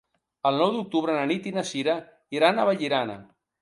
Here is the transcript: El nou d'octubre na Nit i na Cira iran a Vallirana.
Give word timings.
El 0.49 0.57
nou 0.61 0.71
d'octubre 0.77 1.19
na 1.19 1.29
Nit 1.33 1.47
i 1.51 1.55
na 1.61 1.67
Cira 1.75 1.97
iran 2.41 2.59
a 2.67 2.71
Vallirana. 2.73 3.25